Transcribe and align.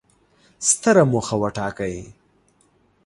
ستره 0.69 1.03
موخه 1.11 1.35
وټاکئ! 1.41 1.97